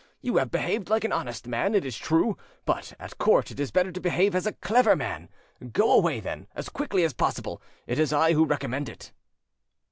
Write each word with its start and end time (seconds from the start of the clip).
You 0.19 0.37
have 0.37 0.49
behaved 0.49 0.89
like 0.89 1.03
an 1.03 1.11
honest 1.11 1.45
man, 1.47 1.75
it 1.75 1.85
is 1.85 1.95
true; 1.95 2.35
but 2.65 2.95
at 2.99 3.19
court 3.19 3.51
it 3.51 3.59
is 3.59 3.69
better 3.69 3.91
to 3.91 4.01
behave 4.01 4.33
as 4.33 4.47
a 4.47 4.53
clever 4.53 4.95
man. 4.95 5.29
Go 5.73 5.91
away, 5.93 6.19
then, 6.19 6.47
as 6.55 6.69
quickly 6.69 7.03
as 7.03 7.13
possible; 7.13 7.61
it 7.85 7.99
is 7.99 8.11
I 8.11 8.33
who 8.33 8.43
recommend 8.43 8.89
it." 8.89 9.11